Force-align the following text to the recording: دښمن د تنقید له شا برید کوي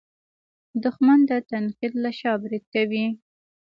دښمن 0.83 1.19
د 1.29 1.31
تنقید 1.49 1.93
له 2.03 2.11
شا 2.19 2.33
برید 2.43 2.63
کوي 2.73 3.05